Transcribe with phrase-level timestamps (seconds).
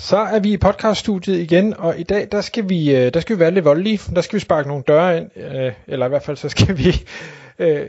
[0.00, 3.36] Så er vi i podcaststudiet igen, og i dag der skal vi, øh, der skal
[3.36, 4.00] vi være lidt voldelige.
[4.14, 7.04] Der skal vi sparke nogle døre ind, øh, eller i hvert fald så skal vi
[7.58, 7.86] øh,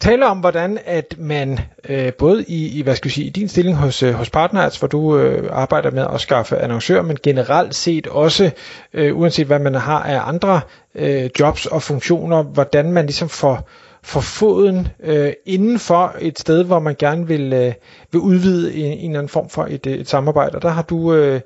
[0.00, 3.48] tale om, hvordan at man øh, både i, i, hvad skal vi sige, i din
[3.48, 7.74] stilling hos, øh, hos Partners, hvor du øh, arbejder med at skaffe annoncører, men generelt
[7.74, 8.50] set også,
[8.92, 10.60] øh, uanset hvad man har af andre
[10.94, 13.68] øh, jobs og funktioner, hvordan man ligesom får
[14.06, 17.72] for foden øh, inden for et sted, hvor man gerne vil, øh,
[18.12, 20.56] vil udvide en, en eller anden form for et, øh, et samarbejde.
[20.56, 21.40] Og der har du, øh,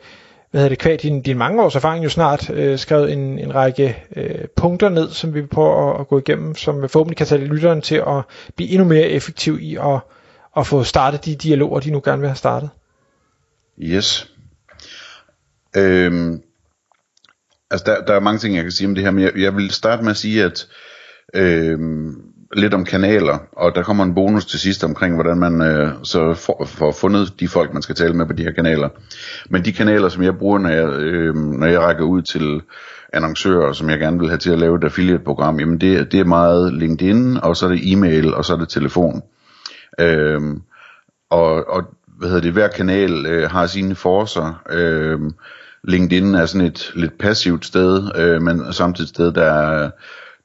[0.50, 3.54] hvad hedder det, kvad din, din mange års erfaring jo snart øh, skrevet en, en
[3.54, 7.26] række øh, punkter ned, som vi vil prøve at, at gå igennem, som forhåbentlig kan
[7.26, 8.22] tage lytteren til at
[8.56, 10.00] blive endnu mere effektiv i at,
[10.56, 12.70] at få startet de dialoger, de nu gerne vil have startet.
[13.78, 14.32] Yes.
[15.76, 16.42] Øhm,
[17.70, 19.56] altså der, der er mange ting, jeg kan sige om det her, men jeg, jeg
[19.56, 20.66] vil starte med at sige, at
[21.34, 25.92] øhm, lidt om kanaler, og der kommer en bonus til sidst omkring, hvordan man øh,
[26.02, 28.88] så får, får fundet de folk, man skal tale med på de her kanaler.
[29.50, 32.62] Men de kanaler, som jeg bruger, når jeg, øh, når jeg rækker ud til
[33.12, 36.24] annoncører, som jeg gerne vil have til at lave et affiliate-program, jamen det, det er
[36.24, 39.22] meget LinkedIn, og så er det e-mail, og så er det telefon.
[40.00, 40.40] Øh,
[41.30, 41.82] og, og
[42.18, 44.62] hvad hedder det, hver kanal øh, har sine forser.
[44.70, 45.20] Øh,
[45.84, 49.90] LinkedIn er sådan et lidt passivt sted, øh, men samtidig et sted, der er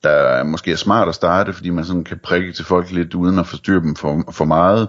[0.05, 3.39] der måske er smart at starte, fordi man sådan kan prikke til folk lidt uden
[3.39, 4.87] at forstyrre dem for, for meget.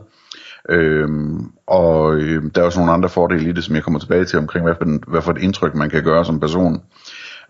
[0.69, 4.25] Øhm, og øh, der er også nogle andre fordele i det, som jeg kommer tilbage
[4.25, 6.83] til omkring, hvad for, hvad for et indtryk man kan gøre som person.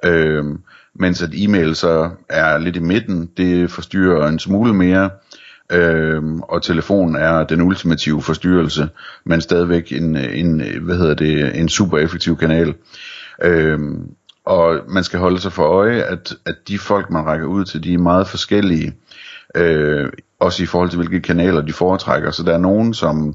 [0.05, 0.59] Øhm,
[0.95, 5.11] mens at e-mail så er lidt i midten, det forstyrrer en smule mere,
[5.73, 8.89] øhm, og telefon er den ultimative forstyrrelse,
[9.25, 12.75] men stadigvæk en, en, hvad hedder det, en super effektiv kanal.
[13.43, 14.11] Øhm,
[14.47, 17.85] og man skal holde sig for øje, at, at de folk, man rækker ud til,
[17.85, 18.95] de er meget forskellige,
[19.55, 20.09] øh,
[20.41, 22.31] også i forhold til, hvilke kanaler de foretrækker.
[22.31, 23.35] Så der er nogen, som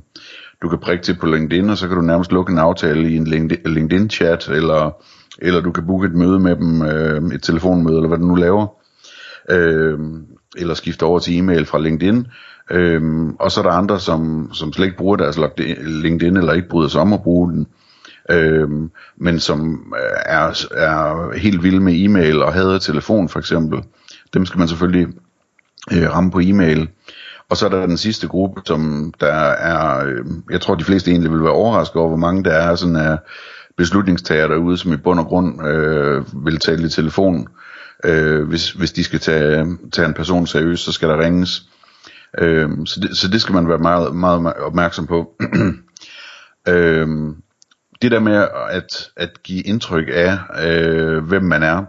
[0.61, 3.16] du kan prikke til på LinkedIn, og så kan du nærmest lukke en aftale i
[3.16, 3.27] en
[3.66, 5.03] LinkedIn-chat, eller,
[5.39, 8.35] eller du kan booke et møde med dem, øh, et telefonmøde, eller hvad du nu
[8.35, 8.67] laver,
[9.50, 10.00] øh,
[10.57, 12.27] eller skifte over til e-mail fra LinkedIn.
[12.71, 15.39] Øh, og så er der andre, som, som slet ikke bruger deres
[15.85, 17.67] LinkedIn, eller ikke bryder sig om at bruge den
[18.29, 18.69] øh,
[19.17, 23.83] men som øh, er, er helt vilde med e-mail og hader telefon for eksempel.
[24.33, 25.07] Dem skal man selvfølgelig
[25.93, 26.89] øh, ramme på e-mail.
[27.49, 31.11] Og så er der den sidste gruppe, som der er, øh, jeg tror de fleste
[31.11, 33.17] egentlig vil være overrasket over, hvor mange der er sådan øh, er
[33.77, 37.47] beslutningstager derude, som i bund og grund øh, vil tale i telefon.
[38.03, 41.63] Øh, hvis, hvis de skal tage, tage en person seriøst, så skal der ringes.
[42.38, 45.33] Øh, så, det, så det skal man være meget, meget opmærksom på.
[46.69, 47.07] øh,
[48.01, 51.84] det der med at, at give indtryk af, øh, hvem man er,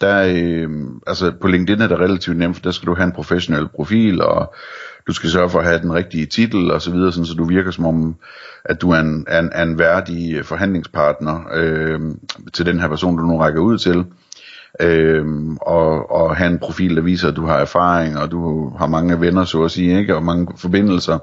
[0.00, 0.68] der, øh,
[1.06, 4.22] altså på LinkedIn er det relativt nemt, for der skal du have en professionel profil,
[4.22, 4.54] og
[5.06, 7.44] du skal sørge for at have den rigtige titel og så videre, sådan, så du
[7.44, 8.16] virker som om,
[8.64, 12.00] at du er en, er en, er en værdig øh, forhandlingspartner øh,
[12.52, 14.04] til den her person, du nu rækker ud til.
[14.80, 15.26] Øh,
[15.60, 19.20] og, og have en profil, der viser, at du har erfaring, og du har mange
[19.20, 20.16] venner, så at sige, ikke?
[20.16, 21.14] og mange forbindelser.
[21.14, 21.20] Øh,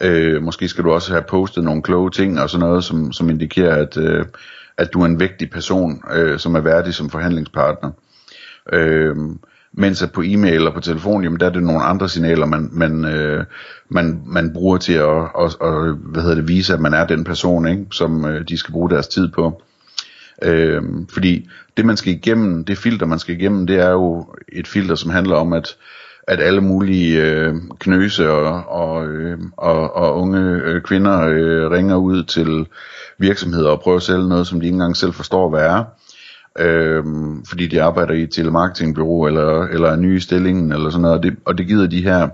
[0.00, 3.30] Øh, måske skal du også have postet nogle kloge ting og sådan noget, som, som
[3.30, 4.24] indikerer, at, øh,
[4.78, 7.90] at du er en vigtig person, øh, som er værdig som forhandlingspartner.
[8.72, 9.16] Øh,
[9.72, 12.68] mens at på e-mail og på telefon, jamen der er det nogle andre signaler, man,
[12.72, 13.44] man, øh,
[13.88, 17.24] man, man bruger til at, og, og, hvad hedder det, vise, at man er den
[17.24, 19.62] person, ikke, som øh, de skal bruge deres tid på.
[20.42, 24.68] Øh, fordi det man skal igennem, det filter man skal igennem, det er jo et
[24.68, 25.76] filter, som handler om, at
[26.28, 31.96] at alle mulige øh, knøse og, og, øh, og, og unge øh, kvinder øh, ringer
[31.96, 32.66] ud til
[33.18, 35.84] virksomheder og prøver at sælge noget, som de ikke engang selv forstår, hvad er.
[36.58, 37.04] Øh,
[37.48, 41.22] fordi de arbejder i et telemarketingbureau eller, eller en ny stillingen eller sådan noget, og
[41.22, 42.28] det, og det gider de her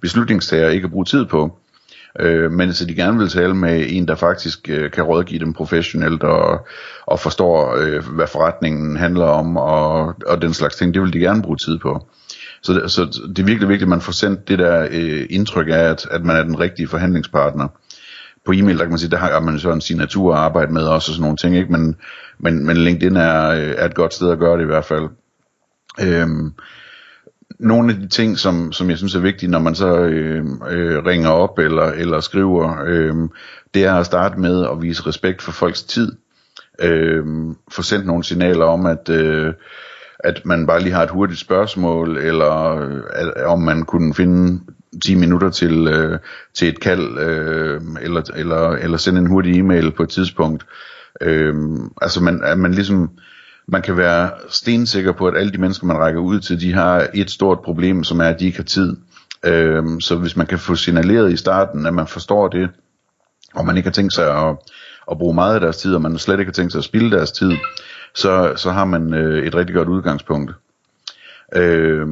[0.00, 1.58] beslutningstager ikke at bruge tid på.
[2.20, 5.52] Øh, men så de gerne vil tale med en, der faktisk øh, kan rådgive dem
[5.52, 6.66] professionelt og,
[7.06, 11.18] og forstår, øh, hvad forretningen handler om og, og den slags ting, det vil de
[11.18, 12.08] gerne bruge tid på.
[12.62, 15.68] Så, det, så det er virkelig vigtigt, at man får sendt det der øh, indtryk
[15.68, 17.68] af, at, at man er den rigtige forhandlingspartner.
[18.44, 20.82] På e-mail, der kan man sige, der har man så en signatur at arbejde med
[20.82, 21.72] også og sådan nogle ting, ikke?
[21.72, 21.96] Men,
[22.38, 25.08] men, men LinkedIn er, øh, er et godt sted at gøre det i hvert fald.
[26.00, 26.52] Øhm,
[27.58, 31.04] nogle af de ting, som, som jeg synes er vigtige, når man så øh, øh,
[31.04, 33.14] ringer op eller, eller skriver, øh,
[33.74, 36.12] det er at starte med at vise respekt for folks tid.
[36.82, 37.24] Øh,
[37.72, 39.54] få sendt nogle signaler om, at, øh,
[40.18, 42.50] at man bare lige har et hurtigt spørgsmål, eller
[43.10, 44.60] at, om man kunne finde
[45.04, 46.18] 10 minutter til, øh,
[46.54, 50.66] til et kald, øh, eller, eller, eller sende en hurtig e-mail på et tidspunkt.
[51.20, 51.54] Øh,
[52.02, 53.10] altså man, at man ligesom,
[53.68, 57.06] man kan være stensikker på, at alle de mennesker, man rækker ud til, de har
[57.14, 58.96] et stort problem, som er, at de ikke har tid.
[59.44, 62.70] Øh, så hvis man kan få signaleret i starten, at man forstår det,
[63.54, 64.56] og man ikke har tænkt sig at,
[65.10, 67.16] at bruge meget af deres tid, og man slet ikke har tænkt sig at spilde
[67.16, 67.52] deres tid,
[68.18, 70.54] så, så har man øh, et rigtig godt udgangspunkt.
[71.56, 72.06] Øh,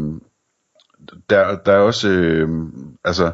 [1.31, 2.49] der, der er også, øh,
[3.05, 3.33] altså,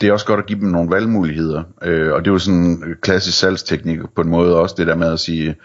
[0.00, 2.60] det er også godt at give dem nogle valgmuligheder, øh, og det er jo sådan
[2.60, 5.56] en klassisk salgsteknik på en måde også, det der med at sige,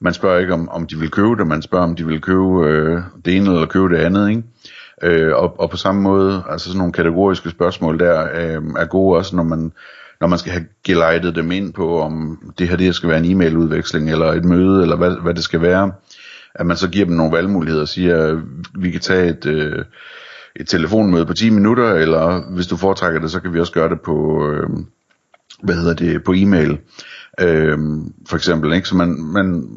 [0.00, 2.66] man spørger ikke om, om de vil købe det, man spørger om de vil købe
[2.66, 4.42] øh, det ene eller købe det andet, ikke?
[5.02, 9.16] Øh, og, og på samme måde, altså sådan nogle kategoriske spørgsmål der, øh, er gode
[9.16, 9.72] også, når man,
[10.20, 13.30] når man skal have gelejtet dem ind på, om det her det skal være en
[13.30, 15.92] e-mailudveksling, eller et møde, eller hvad, hvad det skal være,
[16.54, 18.38] at man så giver dem nogle valgmuligheder og siger, at
[18.74, 19.84] vi kan tage et, øh,
[20.56, 23.88] et telefonmøde på 10 minutter, eller hvis du foretrækker det, så kan vi også gøre
[23.88, 24.68] det på, øh,
[25.62, 26.78] hvad hedder det, på e-mail,
[27.40, 27.78] øh,
[28.28, 28.88] for eksempel, ikke?
[28.88, 29.68] Så man, man,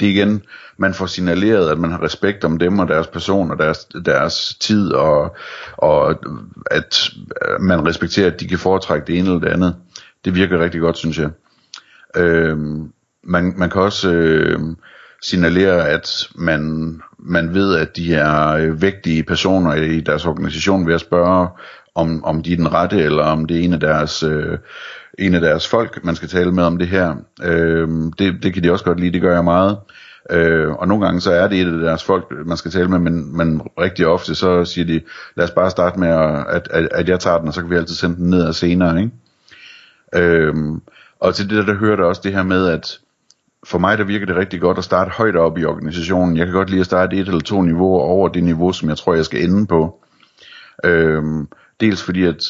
[0.00, 0.42] det igen,
[0.76, 4.56] man får signaleret, at man har respekt om dem og deres person og deres, deres
[4.60, 5.36] tid, og,
[5.76, 6.18] og
[6.70, 7.10] at
[7.60, 9.76] man respekterer, at de kan foretrække det ene eller det andet.
[10.24, 11.30] Det virker rigtig godt, synes jeg.
[12.16, 12.58] Øh,
[13.24, 14.60] man, man kan også øh,
[15.22, 20.94] signalere, at man, man ved, at de er øh, vægtige personer i deres organisation ved
[20.94, 21.48] at spørge,
[21.94, 24.58] om, om de er den rette, eller om det er en af deres, øh,
[25.18, 27.14] en af deres folk, man skal tale med om det her.
[27.42, 29.78] Øh, det, det kan de også godt lide, det gør jeg meget.
[30.30, 32.98] Øh, og nogle gange så er det et af deres folk, man skal tale med,
[32.98, 35.00] men, men rigtig ofte så siger de,
[35.36, 36.08] lad os bare starte med,
[36.48, 38.54] at, at, at jeg tager den, og så kan vi altid sende den ned og
[38.54, 39.00] senere.
[39.00, 39.10] Ikke?
[40.14, 40.82] Øhm,
[41.20, 42.98] og til det der, der hører der også det her med, at
[43.66, 46.36] for mig der virker det rigtig godt at starte højt op i organisationen.
[46.36, 48.96] Jeg kan godt lide at starte et eller to niveauer over det niveau, som jeg
[48.96, 50.04] tror, jeg skal ende på.
[50.84, 51.48] Øhm,
[51.80, 52.44] dels fordi, at,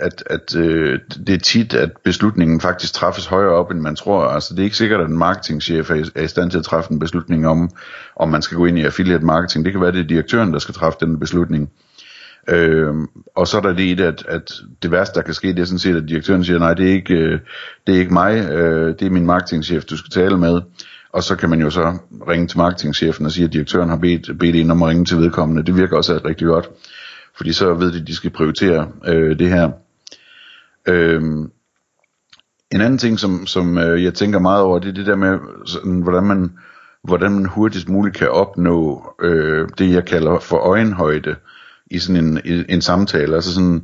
[0.00, 4.24] at, at øh, det er tit, at beslutningen faktisk træffes højere op, end man tror.
[4.24, 6.64] Altså det er ikke sikkert, at en marketingchef er i, er i stand til at
[6.64, 7.70] træffe en beslutning om,
[8.16, 9.64] om man skal gå ind i affiliate marketing.
[9.64, 11.70] Det kan være, det er direktøren, der skal træffe den beslutning.
[12.48, 12.94] Øh,
[13.34, 14.52] og så er der det i det, at, at
[14.82, 16.92] det værste, der kan ske, det er sådan set, at direktøren siger, nej, det er
[16.92, 17.40] ikke, øh,
[17.86, 20.60] det er ikke mig, øh, det er min marketingchef, du skal tale med.
[21.12, 21.98] Og så kan man jo så
[22.28, 25.18] ringe til marketingchefen og sige, at direktøren har bedt, bedt en om at ringe til
[25.18, 25.62] vedkommende.
[25.62, 26.68] Det virker også rigtig godt,
[27.36, 29.70] fordi så ved de, at de skal prioritere øh, det her.
[30.88, 31.22] Øh,
[32.72, 35.38] en anden ting, som, som øh, jeg tænker meget over, det er det der med,
[35.66, 36.50] sådan, hvordan man
[37.04, 41.36] hvordan man hurtigst muligt kan opnå øh, det, jeg kalder for øjenhøjde
[41.90, 43.34] i sådan en, en samtale.
[43.34, 43.82] Altså sådan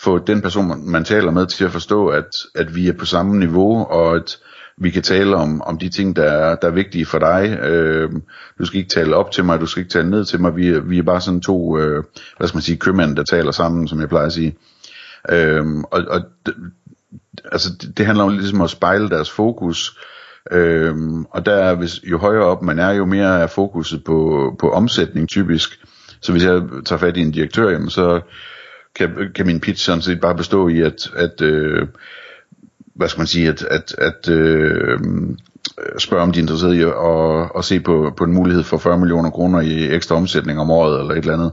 [0.00, 3.38] få den person, man taler med, til at forstå, at, at vi er på samme
[3.38, 4.38] niveau, og at
[4.78, 7.58] vi kan tale om, om de ting, der er, der er vigtige for dig.
[7.62, 8.10] Øh,
[8.58, 10.56] du skal ikke tale op til mig, du skal ikke tale ned til mig.
[10.56, 12.04] Vi vi er bare sådan to, øh,
[12.36, 14.56] hvad skal man sige, købmænd, der taler sammen, som jeg plejer at sige.
[15.30, 16.22] Øh, og og
[17.52, 19.98] altså, det, det handler om ligesom at spejle deres fokus.
[20.52, 24.70] Øhm, og der hvis, jo højere op man er, jo mere er fokuset på, på
[24.70, 25.80] omsætning typisk.
[26.20, 28.20] Så hvis jeg tager fat i en direktør, jamen, så
[28.94, 31.86] kan, kan min pitch sådan set bare bestå i, at, at øh,
[32.94, 35.00] hvad skal man sige, at, at, at øh,
[35.98, 38.98] spørge om de er interesseret i at, at se på, på en mulighed for 40
[38.98, 41.52] millioner kroner i ekstra omsætning om året, eller et eller andet,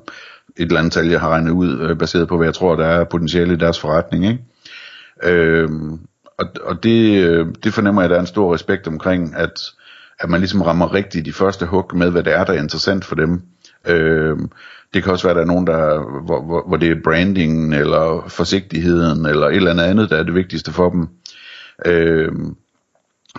[0.57, 2.85] et eller andet tal, jeg har regnet ud, øh, baseret på, hvad jeg tror, der
[2.85, 4.25] er potentiale i deres forretning.
[4.25, 4.43] Ikke?
[5.23, 5.69] Øh,
[6.37, 9.59] og og det, øh, det fornemmer jeg, at der er en stor respekt omkring, at,
[10.19, 13.05] at man ligesom rammer rigtigt de første hug med, hvad det er, der er interessant
[13.05, 13.41] for dem.
[13.87, 14.37] Øh,
[14.93, 17.73] det kan også være, at der er nogen, der, hvor, hvor, hvor det er brandingen,
[17.73, 21.07] eller forsigtigheden, eller et eller andet, der er det vigtigste for dem.
[21.85, 22.31] Øh,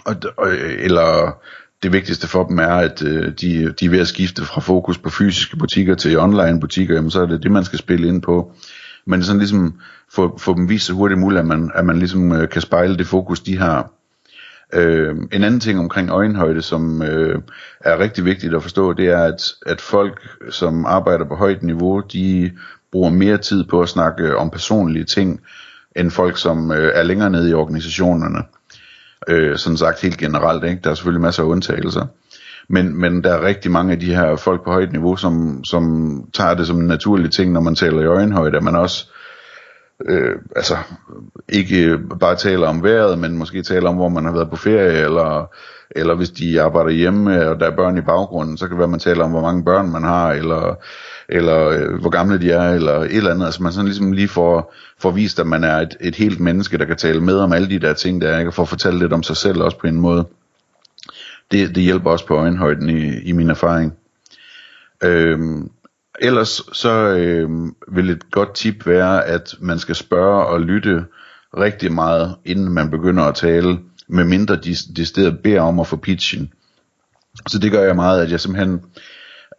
[0.05, 1.39] og, og, eller
[1.83, 4.99] det vigtigste for dem er, at øh, de, de er ved at skifte fra fokus
[4.99, 8.23] på fysiske butikker til online butikker, jamen, så er det det, man skal spille ind
[8.23, 8.53] på.
[9.07, 9.81] Men sådan ligesom
[10.13, 12.97] få, få dem vist så hurtigt muligt, at man, at man ligesom øh, kan spejle
[12.97, 13.91] det fokus, de har.
[14.73, 17.43] Øh, en anden ting omkring øjenhøjde, som øh,
[17.81, 22.01] er rigtig vigtigt at forstå, det er, at, at folk, som arbejder på højt niveau,
[22.01, 22.51] de
[22.93, 25.41] bruger mere tid på at snakke om personlige ting,
[25.97, 28.39] end folk, som øh, er længere nede i organisationerne.
[29.29, 30.81] Øh, sådan sagt helt generelt, ikke?
[30.85, 32.07] der er selvfølgelig masser af undtagelser.
[32.69, 36.25] Men, men der er rigtig mange af de her folk på højt niveau, som, som
[36.35, 39.07] tager det som en naturlig ting, når man taler i øjenhøjde, at man også
[40.07, 40.77] øh, altså
[41.49, 45.05] ikke bare taler om vejret, men måske taler om, hvor man har været på ferie,
[45.05, 45.51] eller,
[45.91, 48.85] eller hvis de arbejder hjemme, og der er børn i baggrunden, så kan det være,
[48.85, 50.75] at man taler om, hvor mange børn man har, eller,
[51.29, 53.47] eller øh, hvor gamle de er, eller et eller andet.
[53.47, 56.79] Altså man sådan ligesom lige får, får vist, at man er et, et helt menneske,
[56.79, 58.51] der kan tale med om alle de der ting, der er, ikke?
[58.51, 60.27] og få fortalt lidt om sig selv også på en måde.
[61.51, 63.95] Det, det hjælper også på øjenhøjden i, i min erfaring.
[65.05, 65.71] Øhm,
[66.21, 67.51] ellers så øh,
[67.93, 71.05] vil et godt tip være, at man skal spørge og lytte
[71.57, 75.97] rigtig meget, inden man begynder at tale, medmindre de, de steder beder om at få
[75.97, 76.53] pitchen.
[77.49, 78.81] Så det gør jeg meget, at jeg simpelthen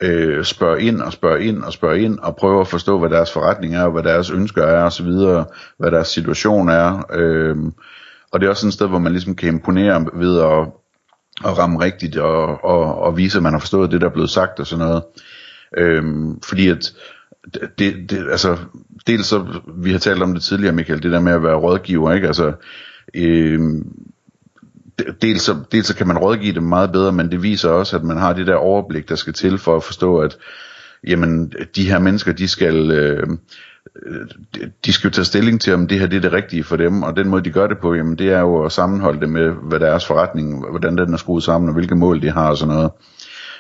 [0.01, 3.32] øh, spørger ind og spørger ind og spørger ind og prøver at forstå, hvad deres
[3.32, 5.12] forretning er, hvad deres ønsker er osv.,
[5.78, 7.06] hvad deres situation er.
[7.13, 7.58] Øh,
[8.32, 10.68] og det er også sådan et sted, hvor man ligesom kan imponere ved at,
[11.46, 14.30] at ramme rigtigt og, og, og vise, at man har forstået det, der er blevet
[14.30, 15.04] sagt og sådan noget.
[15.04, 15.29] Øh,
[15.78, 16.94] Øhm, fordi at
[17.54, 18.58] det, det, altså,
[19.08, 19.46] dels så,
[19.78, 22.28] vi har talt om det tidligere, Michael, det der med at være rådgiver, ikke?
[22.28, 22.54] Altså,
[23.14, 23.92] øhm,
[25.22, 28.04] dels så, dels så kan man rådgive dem meget bedre, men det viser også, at
[28.04, 30.38] man har det der overblik, der skal til for at forstå, at
[31.08, 33.28] jamen, de her mennesker, de skal, øh,
[34.86, 37.04] de skal jo tage stilling til, om det her det er det rigtige for dem,
[37.04, 39.50] og den måde, de gør det på, jamen, det er jo at sammenholde det med,
[39.64, 42.76] hvad deres forretning, hvordan den er skruet sammen, og hvilke mål de har og sådan
[42.76, 42.92] noget.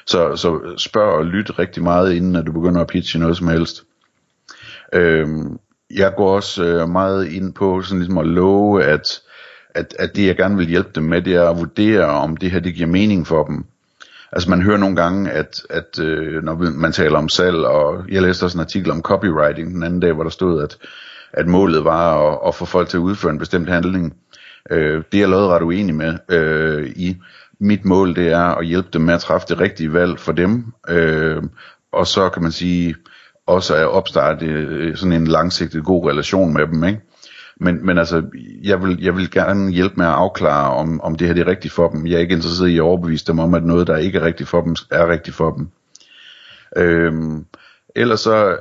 [0.09, 3.47] Så, så spørg og lyt rigtig meget, inden at du begynder at pitche noget som
[3.47, 3.83] helst.
[4.93, 5.59] Øhm,
[5.95, 9.21] jeg går også øh, meget ind på sådan ligesom at love, at
[9.75, 12.51] at, at det jeg gerne vil hjælpe dem med, det er at vurdere, om det
[12.51, 13.65] her det giver mening for dem.
[14.31, 18.21] Altså man hører nogle gange, at, at øh, når man taler om salg, og jeg
[18.21, 20.77] læste også en artikel om copywriting den anden dag, hvor der stod, at,
[21.33, 24.15] at målet var at, at få folk til at udføre en bestemt handling.
[24.71, 27.17] Øh, det er jeg lavet ret uenig med øh, i.
[27.59, 30.65] Mit mål det er at hjælpe dem med at træffe det rigtige valg for dem,
[30.89, 31.43] øh,
[31.91, 32.95] og så kan man sige
[33.47, 37.01] også at opstarte øh, sådan en langsigtet god relation med dem, ikke?
[37.59, 38.23] Men, men altså,
[38.63, 41.51] jeg vil, jeg vil gerne hjælpe med at afklare, om, om det her det er
[41.51, 42.07] rigtigt for dem.
[42.07, 44.49] Jeg er ikke interesseret i at overbevise dem om, at noget, der ikke er rigtigt
[44.49, 45.69] for dem, er rigtigt for dem.
[46.77, 47.45] Øhm,
[47.95, 48.57] ellers så øh,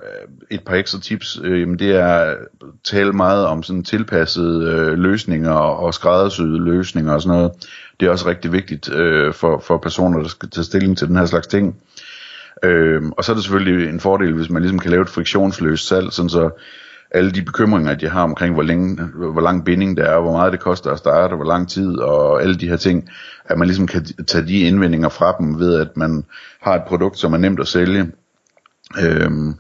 [0.51, 2.37] et par ekstra tips, øh, det er at
[2.85, 7.53] tale meget om sådan tilpassede øh, løsninger og skræddersyede løsninger og sådan noget.
[8.01, 11.17] Det er også rigtig vigtigt øh, for, for personer, der skal tage stilling til den
[11.17, 11.77] her slags ting.
[12.63, 15.89] Øh, og så er det selvfølgelig en fordel, hvis man ligesom kan lave et friktionsløst
[15.89, 16.51] salg, sådan så
[17.11, 20.53] alle de bekymringer, de har omkring, hvor, længe, hvor lang binding det er, hvor meget
[20.53, 23.11] det koster at starte, hvor lang tid, og alle de her ting,
[23.45, 26.25] at man ligesom kan tage de indvendinger fra dem, ved at man
[26.61, 28.13] har et produkt, som er nemt at sælge.
[29.01, 29.55] Øhm,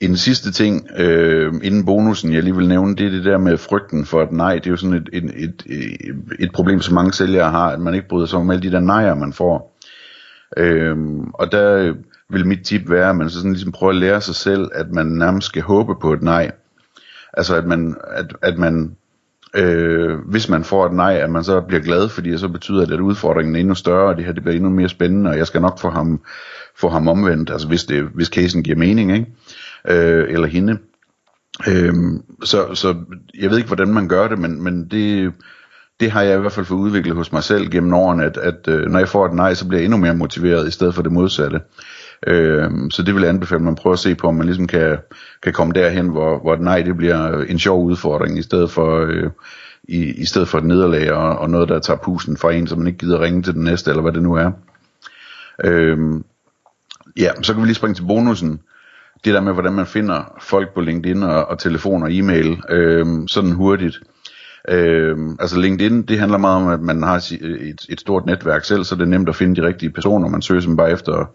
[0.00, 3.58] en sidste ting, øh, inden bonusen, jeg lige vil nævne, det er det der med
[3.58, 4.54] frygten for et nej.
[4.54, 7.80] Det er jo sådan et, et, et, et, et problem, som mange sælgere har, at
[7.80, 9.78] man ikke bryder sig om alle de der nejer, man får.
[10.56, 11.94] Øhm, og der
[12.30, 14.92] vil mit tip være, at man så sådan ligesom prøver at lære sig selv, at
[14.92, 16.50] man nærmest skal håbe på et nej.
[17.32, 18.96] Altså at man, at, at man
[19.56, 22.94] øh, hvis man får et nej, at man så bliver glad, fordi så betyder det,
[22.94, 25.46] at udfordringen er endnu større, og det her det bliver endnu mere spændende, og jeg
[25.46, 26.20] skal nok få ham,
[26.78, 29.26] få ham omvendt, altså hvis, det, hvis casen giver mening, ikke?
[29.88, 30.78] Øh, eller hende.
[31.68, 31.94] Øh,
[32.44, 32.94] så, så
[33.40, 35.32] jeg ved ikke, hvordan man gør det, men, men det,
[36.00, 38.68] det har jeg i hvert fald fået udviklet hos mig selv gennem årene, at, at
[38.68, 41.02] øh, når jeg får et nej, så bliver jeg endnu mere motiveret, i stedet for
[41.02, 41.60] det modsatte.
[42.26, 44.66] Øh, så det vil jeg anbefale, at man prøver at se på, om man ligesom
[44.66, 44.98] kan,
[45.42, 49.06] kan komme derhen, hvor, hvor et nej, det bliver en sjov udfordring, i stedet for,
[49.06, 49.30] øh,
[49.88, 52.76] i, i stedet for et nederlag og, og noget, der tager pusen fra en, så
[52.76, 54.50] man ikke gider ringe til den næste, eller hvad det nu er.
[55.64, 55.98] Øh,
[57.16, 58.60] ja, så kan vi lige springe til bonusen.
[59.24, 63.06] Det der med, hvordan man finder folk på LinkedIn og, og telefon og e-mail, øh,
[63.28, 64.00] sådan hurtigt.
[64.68, 68.84] Øh, altså LinkedIn, det handler meget om, at man har et, et stort netværk selv,
[68.84, 70.28] så det er nemt at finde de rigtige personer.
[70.28, 71.30] Man søger dem bare efter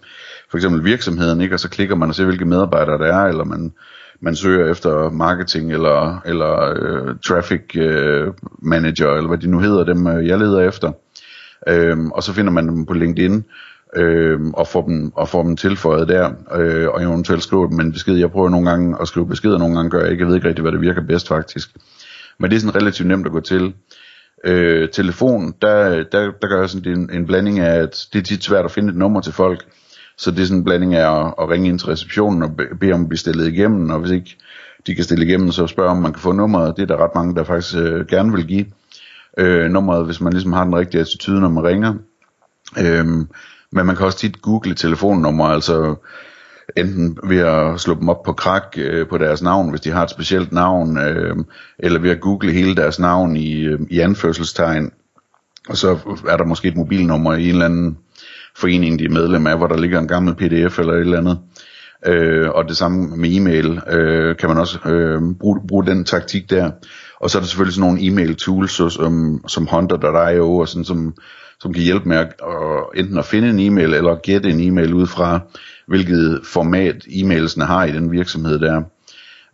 [0.49, 1.55] for eksempel virksomheden, ikke?
[1.55, 3.73] og så klikker man og ser, hvilke medarbejdere der er, eller man,
[4.21, 8.27] man søger efter marketing, eller, eller øh, traffic øh,
[8.61, 10.91] manager, eller hvad de nu hedder, dem øh, jeg leder efter.
[11.71, 13.45] Uh, og så finder man dem på LinkedIn,
[13.95, 17.91] øh, og, får dem, og får dem tilføjet der, øh, og eventuelt skriver dem en
[17.91, 18.15] besked.
[18.15, 20.21] Jeg prøver nogle gange at skrive beskeder, nogle gange gør jeg ikke.
[20.21, 21.69] Jeg ved ikke rigtig, hvad det virker bedst faktisk.
[22.39, 23.73] Men det er sådan relativt nemt at gå til.
[24.45, 28.23] Øh, telefon, der, der, der gør jeg sådan en, en blanding af, at det er
[28.23, 29.65] tit svært at finde et nummer til folk.
[30.17, 32.93] Så det er sådan en blanding af at, at ringe ind til receptionen og bede
[32.93, 34.37] om at blive stillet igennem, og hvis ikke
[34.87, 36.77] de kan stille igennem, så spørge om man kan få nummeret.
[36.77, 38.65] Det er der ret mange, der faktisk øh, gerne vil give
[39.37, 41.93] øh, nummeret, hvis man ligesom har den rigtige attitude, når man ringer.
[42.79, 43.05] Øh,
[43.71, 45.95] men man kan også tit google telefonnummer, altså
[46.77, 50.03] enten ved at slå dem op på krak øh, på deres navn, hvis de har
[50.03, 51.35] et specielt navn, øh,
[51.79, 54.91] eller ved at google hele deres navn i, øh, i anførselstegn,
[55.69, 55.97] og så
[56.27, 57.97] er der måske et mobilnummer i en eller anden
[58.55, 61.39] forening, de er medlem af, hvor der ligger en gammel pdf eller et eller andet.
[62.05, 66.49] Øh, og det samme med e-mail, øh, kan man også øh, bruge, bruge den taktik
[66.49, 66.71] der.
[67.19, 71.13] Og så er der selvfølgelig sådan nogle e-mail tools, som, som Hunter.io, og sådan, som,
[71.61, 74.93] som kan hjælpe med at, at enten at finde en e-mail, eller gætte en e-mail
[74.93, 75.39] ud fra,
[75.87, 78.81] hvilket format e-mailsene har i den virksomhed der.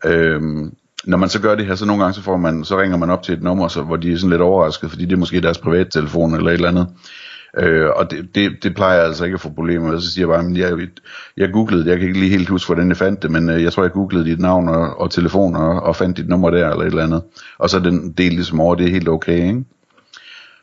[0.05, 0.73] Øhm,
[1.05, 3.09] når man så gør det her, så nogle gange så, får man, så ringer man
[3.09, 5.41] op til et nummer, så, hvor de er sådan lidt overrasket, fordi det er måske
[5.41, 6.87] deres privattelefon eller et eller andet.
[7.57, 10.01] Øh, og det, det, det plejer jeg altså ikke at få problemer med.
[10.01, 10.87] Så siger jeg bare, at jeg,
[11.37, 13.63] jeg googlede det, jeg kan ikke lige helt huske, hvordan jeg fandt det, men øh,
[13.63, 16.69] jeg tror, jeg googlede dit navn og, og telefon og, og fandt dit nummer der,
[16.69, 17.21] eller et eller andet.
[17.57, 19.63] Og så den del ligesom over, det er helt okay, ikke?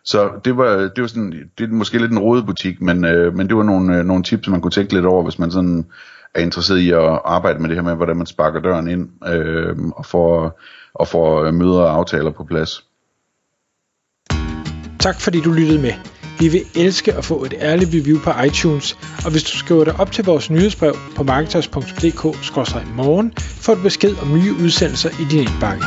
[0.04, 3.36] Så det var, det var sådan, det er måske lidt en rodet butik, men, øh,
[3.36, 5.86] men det var nogle, øh, nogle tips, man kunne tænke lidt over, hvis man sådan
[6.34, 9.76] er interesseret i at arbejde med det her med, hvordan man sparker døren ind øh,
[9.96, 10.60] og får,
[10.94, 12.84] og får øh, møder og aftaler på plads.
[14.98, 15.92] Tak fordi du lyttede med.
[16.38, 20.00] Vi vil elske at få et ærligt review på iTunes, og hvis du skriver dig
[20.00, 25.84] op til vores nyhedsbrev på marketers.dk-morgen, får du besked om nye udsendelser i din indbakke.